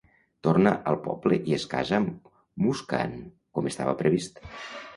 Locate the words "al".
0.91-0.97